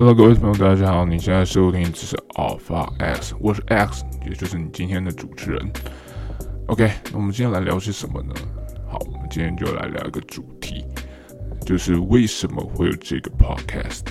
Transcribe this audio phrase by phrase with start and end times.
[0.00, 1.04] Hello，各位朋友，大家好！
[1.04, 5.70] 你现在收听的是 Alpha X，我是 X，也就是你今天的主持人。
[6.66, 8.34] OK，那我们今天来聊些什么呢？
[8.88, 10.44] 好，我们今天就来聊一个主，
[11.68, 14.04] 就是为什么会有这个 Podcast。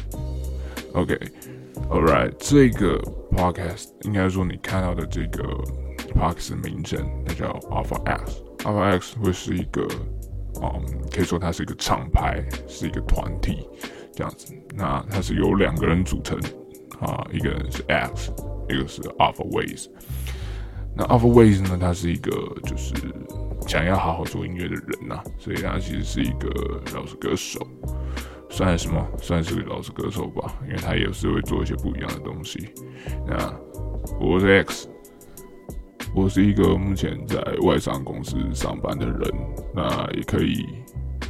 [0.94, 5.44] OK，All right，这个 Podcast 应该说你看到的这个
[6.14, 8.44] Podcast 名称，它叫 Alpha X。
[8.59, 9.88] Alpha X 会是一个，
[10.62, 13.67] 嗯，可以说它是一个厂牌，是一个团体。
[14.14, 16.39] 这样子，那它是由两个人组成
[17.00, 18.31] 啊，一个人是 X，
[18.70, 19.88] 一个是 Alpha Ways。
[20.98, 22.32] 那 Alpha Ways 呢，他是一个
[22.64, 22.94] 就是
[23.68, 26.50] 想要好好做音乐的人呐，所以他其实是一个
[26.92, 27.60] 饶舌歌手，
[28.50, 29.08] 算什么？
[29.20, 32.70] 算是个饶舌歌手吧，因为他也是会做一些不一样的东西。
[33.28, 33.54] 那
[34.20, 34.89] 我是 X，
[36.16, 39.20] 我是一个目前在外商公司上班的人，
[39.76, 40.66] 那也可以。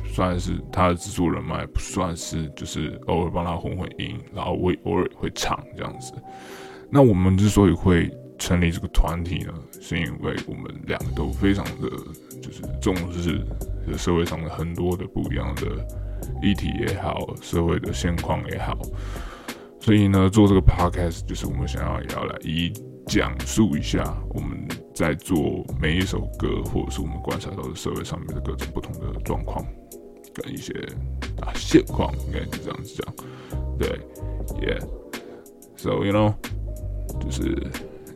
[0.06, 6.12] 算是他的制作人脉，不算是就是偶尔帮他混混音，然后我偶尔会唱这样子。
[6.90, 11.90] 那我们之所以会成立这个团体呢，是因为我们两个都非常的
[12.42, 13.42] 就是重视
[13.98, 15.86] 社会上的很多的不一样的
[16.42, 18.78] 议题也好，社会的现况也好。
[19.80, 22.72] 所以呢，做这个 podcast 就是我们想要也要来一
[23.06, 29.66] 讲述一下我们在做每一首歌，或者是我们观察到的社会上面的各种不同的状况。
[30.34, 30.72] 跟一些
[31.42, 33.16] 啊现况，应该是这样子讲，
[33.80, 34.00] 对
[34.62, 36.36] ，Yeah，So you know，
[37.20, 37.58] 就是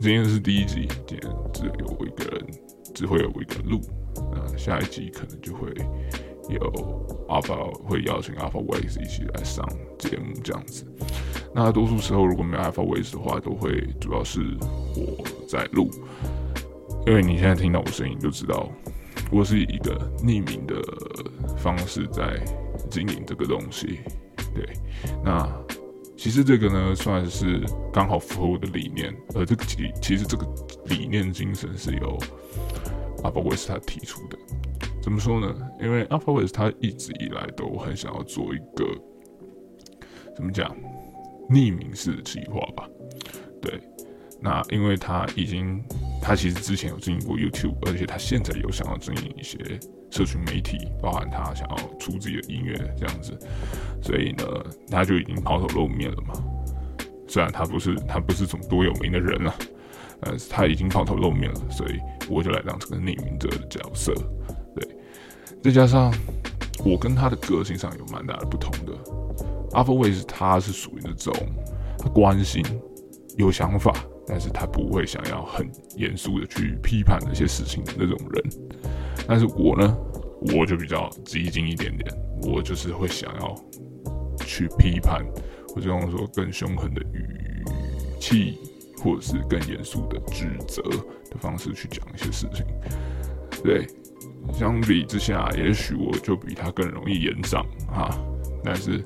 [0.02, 2.44] 今天是第一集，今天只有我一个人，
[2.92, 3.80] 只会有我一个人录，
[4.32, 5.72] 那下一集可能就会
[6.48, 9.64] 有阿宝会邀请 Alpha Ways 一起来上
[10.00, 10.84] 节目这样子。
[11.54, 14.40] 那多数时候如果没有 Alpha Ways 的话，都会主要是
[14.96, 15.88] 我在录，
[17.06, 18.68] 因为你现在听到我声音就知道。
[19.30, 20.82] 我是以一个匿名的
[21.56, 22.44] 方式在
[22.90, 24.00] 经营这个东西，
[24.52, 24.68] 对。
[25.24, 25.48] 那
[26.22, 27.60] 其实这个呢，算是
[27.92, 29.12] 刚好符合我的理念。
[29.34, 30.46] 而这个其其实这个
[30.84, 32.16] 理念精神是由
[33.24, 34.38] 阿巴维斯他提出的。
[35.02, 35.52] 怎么说呢？
[35.80, 38.86] 因为阿巴维斯他一直以来都很想要做一个
[40.36, 40.72] 怎么讲
[41.50, 42.88] 匿名式的计划吧？
[43.60, 43.82] 对。
[44.40, 45.82] 那因为他已经。
[46.22, 49.58] 他其实之前有经营过 YouTube，而且他现在有想要经营一些
[50.08, 53.36] 社群媒体，包含他想要出自己的音乐这样子，
[54.00, 54.44] 所以呢，
[54.88, 56.32] 他就已经抛头露面了嘛。
[57.26, 59.52] 虽然他不是他不是什么多有名的人了，
[60.20, 61.98] 但是他已经抛头露面了，所以
[62.30, 64.14] 我就来当这个匿名者的角色。
[64.76, 64.96] 对，
[65.60, 66.14] 再加上
[66.84, 68.92] 我跟他的个性上有蛮大的不同的。
[69.72, 71.34] 阿峰卫是他是属于那种
[72.14, 72.64] 关心
[73.36, 73.92] 有想法。
[74.26, 78.44] 但是他不会想要很严肃的去批判那些事情的那种人，
[79.26, 79.96] 但是我呢，
[80.56, 82.08] 我就比较激进一点点，
[82.42, 83.54] 我就是会想要
[84.46, 85.24] 去批判，
[85.68, 87.64] 或者用说更凶狠的语
[88.20, 88.58] 气，
[89.02, 90.82] 或者是更严肃的指责
[91.30, 92.64] 的方式去讲一些事情。
[93.62, 93.86] 对，
[94.52, 98.16] 相比之下，也许我就比他更容易延上哈，
[98.64, 99.04] 但是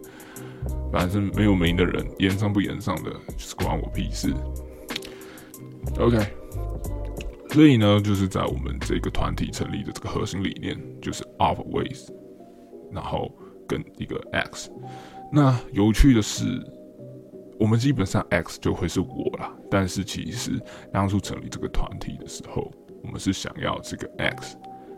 [0.92, 4.32] 反正没有名的人，延上不延上的，就是关我屁事。
[5.98, 6.18] OK，
[7.50, 12.06] 所以呢，就是在我们这个团体成立的这个核心理念，就是 always，
[12.92, 13.32] 然后
[13.66, 14.70] 跟一个 X。
[15.32, 16.44] 那有趣的是，
[17.58, 19.50] 我们基本上 X 就会是我啦。
[19.70, 20.60] 但是其实
[20.92, 22.70] 当初成立这个团体的时候，
[23.02, 24.56] 我们是想要这个 X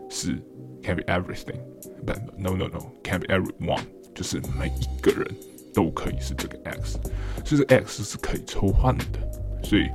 [0.09, 0.43] 是
[0.83, 1.61] can be everything，
[2.05, 3.83] 不，no no no can be everyone，
[4.13, 5.25] 就是每一个人
[5.73, 6.99] 都可以是这个 X，
[7.45, 9.87] 所以这 X 是可以抽换的，所以。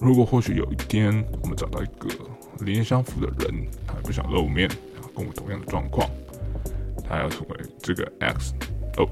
[0.00, 2.08] 如果或许有一天我们找到一个
[2.60, 4.68] 理念相符的人，他不想露面，
[5.16, 6.08] 跟我同样的状况，
[7.08, 8.54] 他要成为这个 X，
[8.96, 9.08] 哦，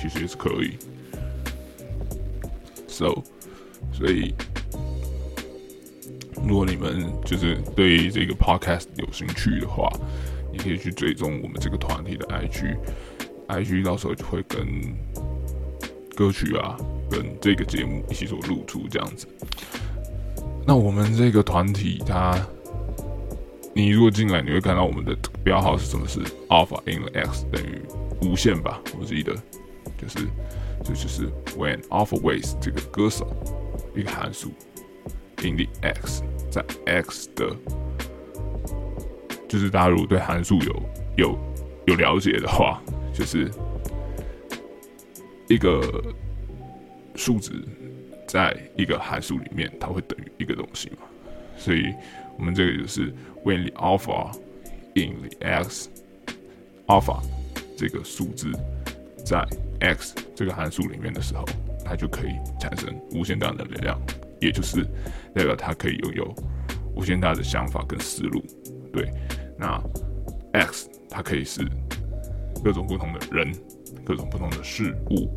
[0.00, 0.78] 其实也是可以。
[2.86, 3.22] So，
[3.92, 4.34] 所以
[6.46, 9.90] 如果你们就是对这个 Podcast 有兴趣的话，
[10.52, 14.66] 你可以去追踪我们这个团体的 IG，IG 到时候就会跟
[16.14, 16.76] 歌曲啊，
[17.10, 19.26] 跟这个节目一起做露出这样子。
[20.66, 22.38] 那我们这个团体，它，
[23.74, 26.06] 你如果进来，你会看到我们的标号是什么？
[26.06, 27.80] 是 Alpha in X 等于
[28.22, 28.80] 无限吧？
[28.98, 29.34] 我记得
[29.98, 30.18] 就是，
[30.84, 33.26] 就就是 When Alpha Ways 这个歌手
[33.94, 34.50] 一个函数
[35.42, 37.56] in the X 在 X 的，
[39.48, 40.82] 就是大家如果对函数有
[41.16, 41.38] 有
[41.86, 42.80] 有了解的话，
[43.12, 43.50] 就是
[45.48, 45.82] 一个
[47.16, 47.52] 数值
[48.32, 51.02] 在一个函数里面，它会等于一个东西嘛？
[51.54, 51.92] 所以
[52.38, 53.12] 我们这个就是
[53.44, 54.34] when alpha
[54.94, 55.90] in the x
[56.86, 57.22] alpha
[57.76, 58.50] 这个数字
[59.22, 59.46] 在
[59.80, 61.44] x 这个函数里面的时候，
[61.84, 64.00] 它就可以产生无限大的能量，
[64.40, 64.82] 也就是
[65.34, 66.34] 代表它可以拥有
[66.96, 68.42] 无限大的想法跟思路。
[68.94, 69.10] 对，
[69.58, 69.78] 那
[70.54, 71.60] x 它可以是
[72.64, 73.52] 各种不同的人、
[74.06, 75.30] 各种不同的事物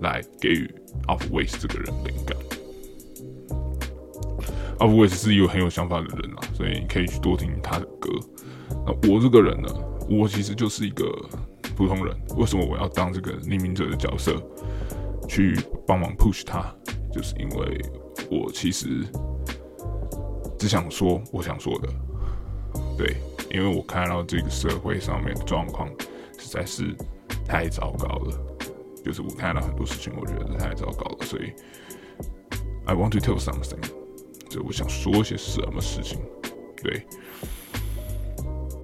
[0.00, 0.70] 来给予
[1.06, 2.36] Alpha 这个人灵感。
[4.78, 8.10] Alpha 是一个很有想法的人啊，所以你可以去多听他的歌。
[8.86, 9.68] 那我这个人呢，
[10.08, 11.04] 我其实就是一个
[11.76, 12.16] 普通人。
[12.36, 14.42] 为什么我要当这个匿名者的角色，
[15.28, 16.74] 去帮忙 push 他？
[17.12, 17.80] 就是因为
[18.30, 19.04] 我其实
[20.58, 21.88] 只想说我想说的，
[22.96, 23.16] 对。
[23.52, 25.88] 因为我看到这个社会上面的状况
[26.38, 26.94] 实在是
[27.44, 28.38] 太糟糕了，
[29.04, 31.52] 就是我看到很多事情，我觉得太糟糕了，所以
[32.84, 33.80] I want to tell something，
[34.48, 36.18] 就我想说些什么事情，
[36.82, 37.06] 对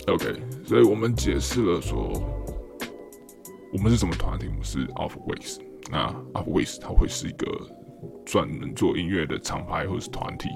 [0.06, 0.34] ，OK，
[0.64, 2.12] 所以我们解释了说
[3.72, 5.58] 我们是什么团体，我们是 Alpha Ways，
[5.90, 7.46] 那 Alpha Ways 它会是一个
[8.24, 10.48] 专门做音乐的厂牌或者是团体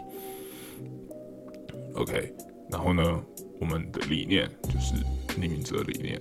[1.94, 2.32] ，OK，
[2.70, 3.02] 然后呢？
[3.60, 4.94] 我们的理念就是
[5.38, 6.18] 匿名者理念，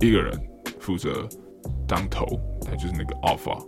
[0.00, 0.38] 一个人
[0.78, 1.26] 负责
[1.86, 2.26] 当头，
[2.62, 3.64] 它就是那个 alpha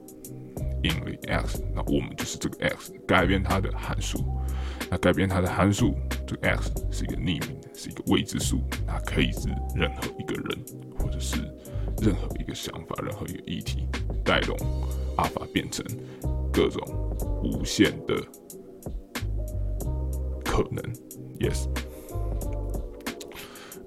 [0.83, 4.25] in the x，那我们就是这个 x，改变它的函数，
[4.91, 5.95] 那改变它的函数，
[6.27, 10.59] 这个 x 是一个匿名的，是一个未知数，它可以是任何一个人，
[10.99, 11.37] 或者是
[12.03, 13.87] 任何一个想法，任何一个议题，
[14.25, 14.57] 带动
[15.17, 15.85] alpha 变成
[16.53, 16.81] 各种
[17.43, 18.15] 无限的
[20.45, 20.83] 可能
[21.39, 21.67] ，yes。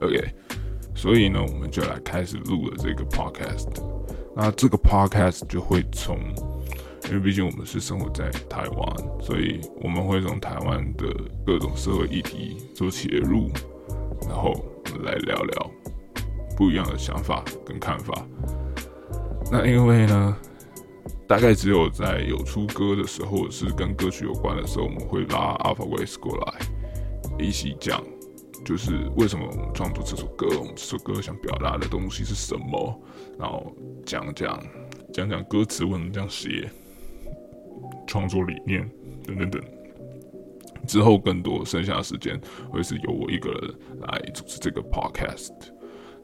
[0.02, 0.34] OK，
[0.96, 3.91] 所以呢，我们就来开始录了这个 Podcast。
[4.36, 6.18] 那这个 Podcast 就会从，
[7.06, 11.06] 因为毕竟我们是生活在台湾，所以我们会从台湾的
[11.46, 13.50] 各种社会议题做切入，
[14.28, 14.54] 然后
[15.04, 15.72] 来聊聊
[16.56, 18.26] 不一样的想法跟看法。
[19.52, 20.38] 那因为呢，
[21.28, 26.54] 大概只有在有出歌的时候，或者是跟歌曲有关的时候，我们会拉 Alpha Ways 过来
[27.38, 28.02] 一起讲。
[28.64, 30.48] 就是为什么我们创作这首歌？
[30.60, 33.02] 我们这首歌想表达的东西是什么？
[33.38, 33.76] 然后
[34.06, 34.62] 讲讲
[35.14, 36.70] 讲讲歌词为什么这样写，
[38.08, 38.90] 创作理念
[39.26, 39.62] 等等等。
[40.88, 42.40] 之后更多剩下的时间
[42.72, 45.52] 会是由我一个人来主持这个 podcast。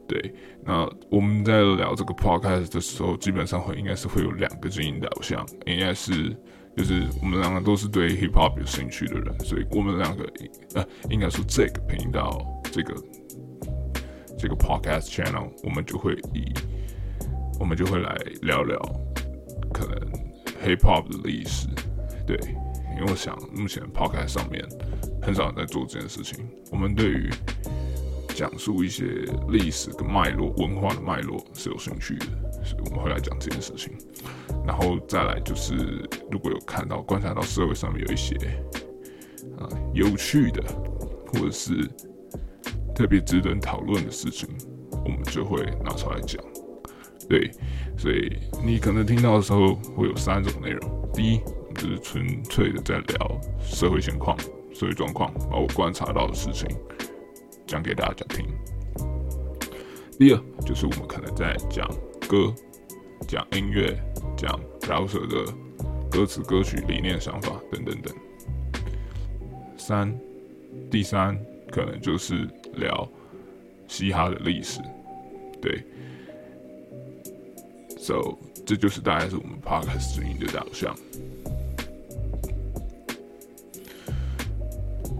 [0.06, 6.36] 对，那我们在聊这个 podcast 的时候，基本上会应该是会有两个经营导向，应该是。
[6.78, 10.24] 就是我们两个都是对 hip hop 有兴趣的人，所以我们两个
[10.76, 12.40] 呃，应该说这个频道
[12.70, 12.94] 这个
[14.38, 16.44] 这个 podcast channel，我们就会以
[17.58, 18.78] 我们就会来聊聊
[19.74, 19.98] 可能
[20.64, 21.66] hip hop 的历史，
[22.24, 22.36] 对，
[22.96, 24.64] 因为我想目前 podcast 上面
[25.20, 27.28] 很少人在做这件事情，我们对于
[28.36, 29.04] 讲述一些
[29.48, 32.26] 历史跟脉络、文化的脉络是有兴趣的，
[32.64, 33.92] 所以我们会来讲这件事情。
[34.68, 35.74] 然后再来就是，
[36.30, 38.36] 如果有看到、观察到社会上面有一些
[39.58, 40.62] 啊有趣的，
[41.32, 41.88] 或者是
[42.94, 44.46] 特别值得讨论的事情，
[45.06, 46.44] 我们就会拿出来讲。
[47.30, 47.50] 对，
[47.96, 51.40] 所以你可能听到的时候会有三种内容：第一，
[51.74, 54.38] 就是纯粹的在聊社会现况、
[54.74, 56.68] 社会状况，把我观察到的事情
[57.66, 58.44] 讲给大家听；
[60.18, 61.88] 第二，就是我们可能在讲
[62.28, 62.52] 歌。
[63.26, 64.00] 讲音乐，
[64.38, 65.52] 讲饶舌的
[66.08, 68.14] 歌词、歌曲、理念、想法等等等。
[69.76, 70.16] 三，
[70.88, 71.36] 第三
[71.72, 73.06] 可能就是聊
[73.88, 74.80] 嘻哈的历史，
[75.60, 75.84] 对。
[77.98, 80.94] So，这就是大概是我们 Podcast 经营的导向。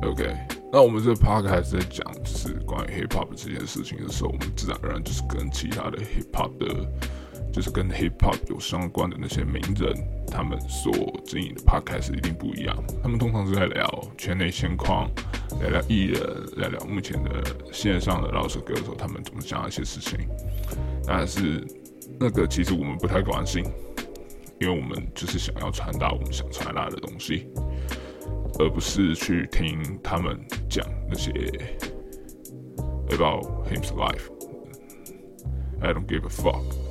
[0.02, 0.32] OK，
[0.72, 6.88] 那我们这 Podcast 在讲是关于 Hip Hop 这件事情的时候，我们自然而然就是跟其他的 Hip Hop 的。
[7.52, 9.92] 就是跟 hip hop 有相关的那些名人，
[10.30, 10.92] 他们所
[11.24, 12.76] 经营的 podcast 一定不一样。
[13.02, 15.10] 他们通常是在聊圈内现况，
[15.60, 16.20] 聊聊艺人，
[16.56, 20.28] 聊聊目前的线上的饶舌歌手，他们怎么讲一些事情。
[21.06, 21.66] 但是
[22.20, 23.64] 那个其实我们不太关心，
[24.60, 27.48] 因为我们就是想要传达我们想传达的东西，
[28.58, 30.38] 而不是去听他们
[30.68, 31.32] 讲那些
[33.08, 34.28] about his life。
[35.80, 36.87] I don't give a fuck。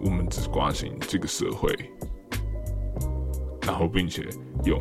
[0.00, 1.74] 我们只关心这个社会，
[3.62, 4.22] 然后并且
[4.64, 4.78] 用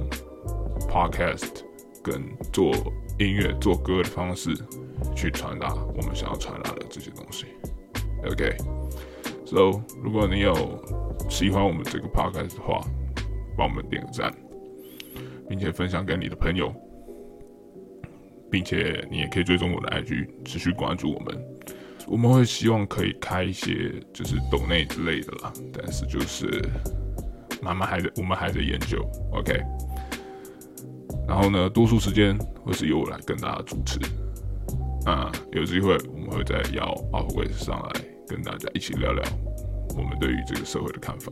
[0.89, 1.61] podcast
[2.03, 2.71] 跟做
[3.17, 4.53] 音乐、做歌的方式
[5.15, 7.47] 去传达我们想要传达的这些东西。
[8.25, 10.53] OK，So，如果你有
[11.29, 12.81] 喜欢我们这个 podcast 的话，
[13.57, 14.33] 帮我们点个赞，
[15.47, 16.73] 并且分享给你的朋友，
[18.51, 21.54] 并且你也可以追踪我的 IG，持续关注我们。
[22.07, 26.63] 我们会希望可以开一些就是抖内之类的啦，但是就是
[27.61, 29.03] 慢慢还在，我们还在研究。
[29.33, 29.59] OK。
[31.27, 33.99] 然后呢，多数时间会是由我来跟大家主持。
[35.05, 36.83] 啊，有机会我们会再邀
[37.13, 39.23] 阿虎伟上来跟大家一起聊聊
[39.95, 41.31] 我们对于这个社会的看法。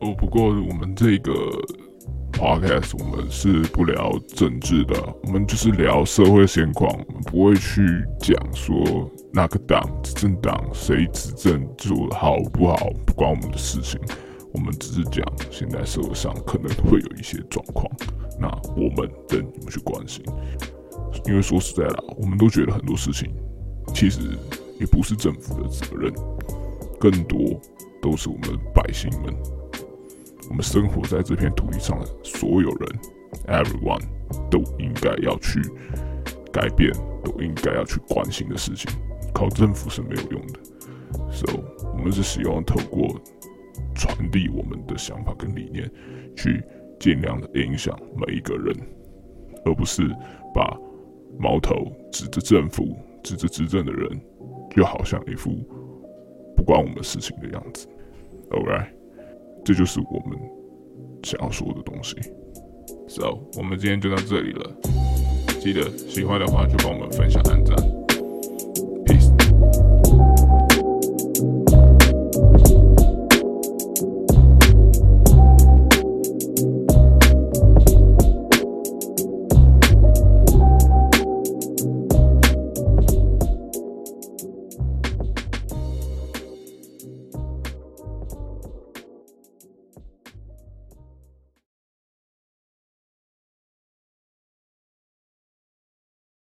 [0.00, 1.32] 哦，不过我们这个
[2.32, 7.82] podcast 我们是不聊政治的，我们就是聊社会现况，我们不会去
[8.20, 13.98] 讲说哪个党执政党谁执政做的好不好，不关我们的事情。
[14.52, 17.86] 我们只是讲现在社会上可能会有一些状况，
[18.38, 18.46] 那
[18.76, 20.22] 我们等你们去关心。
[21.24, 23.32] 因为说实在的，我们都觉得很多事情
[23.94, 24.20] 其实
[24.78, 26.12] 也不是政府的责任，
[27.00, 27.58] 更多
[28.02, 29.34] 都是我们百姓们，
[30.50, 32.98] 我们生活在这片土地上的所有人
[33.46, 34.02] ，everyone
[34.50, 35.58] 都应该要去
[36.52, 36.92] 改变，
[37.24, 38.92] 都应该要去关心的事情。
[39.32, 40.60] 靠政府是没有用的
[41.30, 41.46] ，so
[41.92, 43.20] 我们是希望透过
[43.94, 45.90] 传递我们的想法跟理念，
[46.36, 46.62] 去
[47.00, 48.74] 尽量的影响每一个人，
[49.64, 50.08] 而不是
[50.54, 50.78] 把。
[51.38, 54.20] 矛头指着政府，指着执政的人，
[54.76, 55.50] 就好像一副
[56.54, 57.88] 不关我们事情的样子。
[58.50, 58.70] OK，
[59.64, 60.38] 这就是我们
[61.22, 62.14] 想要说的东西。
[63.08, 64.70] So，我们今天就到这里了。
[65.58, 68.01] 记得喜欢的话就帮我们分享、按赞。